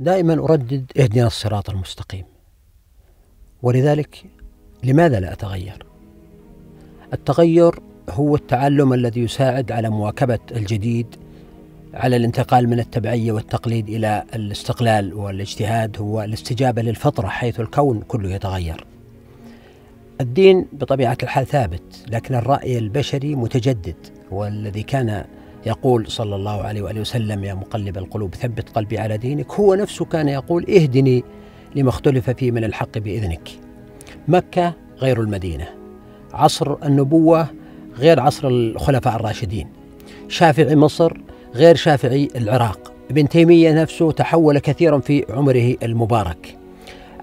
[0.00, 2.24] دائما أردد إهدنا الصراط المستقيم
[3.62, 4.24] ولذلك
[4.84, 5.86] لماذا لا أتغير؟
[7.12, 7.74] التغير
[8.10, 11.06] هو التعلم الذي يساعد على مواكبة الجديد
[11.94, 18.84] على الانتقال من التبعية والتقليد إلى الاستقلال والاجتهاد هو الاستجابة للفطرة حيث الكون كله يتغير
[20.20, 23.96] الدين بطبيعة الحال ثابت لكن الرأي البشري متجدد
[24.30, 25.24] والذي كان
[25.66, 29.52] يقول صلى الله عليه وآله وسلم يا مقلب القلوب ثبت قلبي على دينك.
[29.52, 31.24] هو نفسه كان يقول اهدني
[31.76, 33.48] لما اختلف فيه من الحق بإذنك.
[34.28, 35.68] مكة غير المدينة.
[36.32, 37.46] عصر النبوة
[37.98, 39.68] غير عصر الخلفاء الراشدين.
[40.28, 41.16] شافعي مصر
[41.54, 42.92] غير شافعي العراق.
[43.10, 46.56] ابن تيمية نفسه تحول كثيرا في عمره المبارك.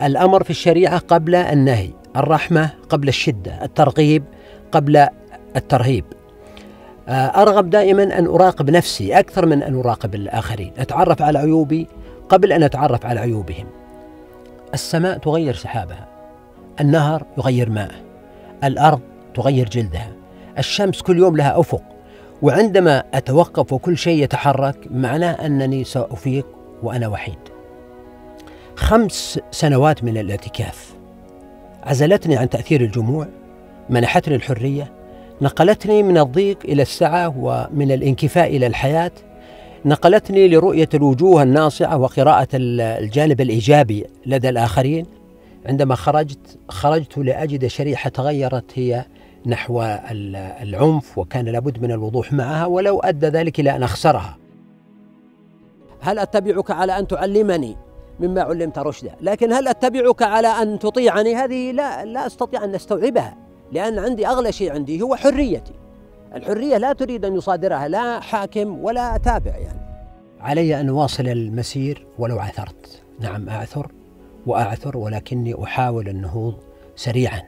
[0.04, 4.24] الأمر في الشريعة قبل النهي الرحمة قبل الشدة الترغيب
[4.72, 5.08] قبل
[5.56, 6.04] الترهيب.
[7.10, 10.72] أرغب دائما أن أراقب نفسي أكثر من أن أراقب الآخرين.
[10.78, 11.88] أتعرف على عيوبي
[12.30, 13.66] قبل أن أتعرف على عيوبهم.
[14.74, 16.08] السماء تغير سحابها.
[16.82, 17.96] النهر يغير ماءه.
[18.64, 19.00] الأرض
[19.34, 20.12] تغير جلدها.
[20.58, 21.82] الشمس كل يوم لها أفق.
[22.42, 26.46] وعندما أتوقف وكل شيء يتحرك معناه أنني سأفيق
[26.84, 27.40] وأنا وحيد.
[28.76, 30.96] خمس سنوات من الاعتكاف
[31.84, 33.28] عزلتني عن تأثير الجموع.
[33.90, 34.97] منحتني الحرية.
[35.42, 39.12] نقلتني من الضيق إلى السعة ومن الانكفاء إلى الحياة.
[39.86, 45.06] نقلتني لرؤية الوجوه الناصعة وقراءة الجانب الإيجابي لدى الآخرين.
[45.66, 49.06] عندما خرجت خرجت لأجد شريحة تغيرت هي
[49.46, 49.84] نحو
[50.62, 54.38] العنف وكان لابد من الوضوح معها ولو أدى ذلك إلى أن أخسرها.
[56.02, 57.78] هل أتبعك على أن تعلمني
[58.20, 63.47] مما علمت رشدا؟ لكن هل أتبعك على أن تطيعني؟ هذه لا, لا أستطيع أن أستوعبها.
[63.72, 65.74] لأن عندي أغلى شيء عندي هو حريتي.
[66.36, 69.80] الحرية لا تريد أن يصادرها لا حاكم ولا تابع يعني.
[70.40, 73.02] علي أن أواصل المسير ولو عثرت.
[73.20, 73.92] نعم أعثر
[74.46, 76.54] وأعثر ولكني أحاول النهوض
[76.96, 77.42] سريعا.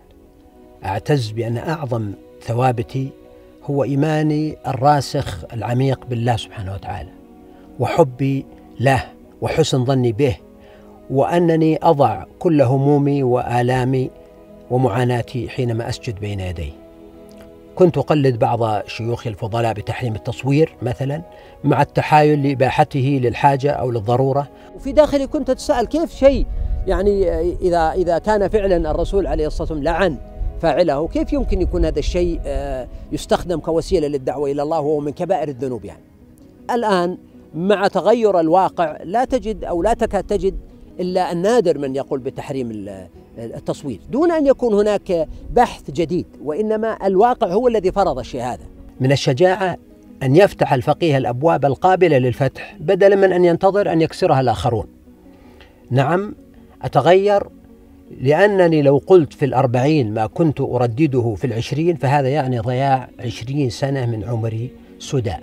[0.86, 3.10] أعتز بأن أعظم ثوابتي
[3.64, 7.10] هو إيماني الراسخ العميق بالله سبحانه وتعالى
[7.80, 8.46] وحبي
[8.80, 9.04] له
[9.42, 10.36] وحسن ظني به
[11.10, 14.10] وأنني أضع كل همومي وآلامي
[14.72, 16.72] ومعاناتي حينما أسجد بين يديه
[17.76, 21.22] كنت أقلد بعض شيوخي الفضلاء بتحريم التصوير مثلا
[21.64, 24.48] مع التحايل لإباحته للحاجة أو للضرورة.
[24.76, 26.46] وفي داخلي كنت أتساءل كيف شيء
[26.88, 27.32] يعني
[27.62, 30.18] إذا إذا كان فعلا الرسول عليه الصلاة والسلام لعن
[30.62, 35.48] فاعله كيف يمكن يكون هذا الشيء آه، يستخدم كوسيلة للدعوة إلى الله وهو من كبائر
[35.48, 36.04] الذنوب يعني؟
[36.72, 37.18] الآن
[37.56, 40.56] مع تغير الواقع لا تجد أو لا تكاد تجد
[41.00, 42.72] إلا النادر من يقول بتحريم
[43.38, 48.64] التصوير دون أن يكون هناك بحث جديد وإنما الواقع هو الذي فرض الشيء هذا.
[49.00, 49.78] من الشجاعة
[50.24, 54.86] أن يفتح الفقيه الأبواب القابلة للفتح بدلا من أن ينتظر أن يكسرها الآخرون.
[55.92, 56.36] نعم
[56.82, 57.44] أتغير
[58.22, 64.06] لأنني لو قلت في الأربعين ما كنت أردده في العشرين فهذا يعني ضياع عشرين سنة
[64.06, 64.70] من عمري
[65.00, 65.36] سدى